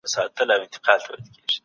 موږ 0.03 0.13
پر 0.35 0.43
نوي 0.49 0.67
طرحي 0.71 0.81
کار 0.85 0.99
کوو. 1.05 1.17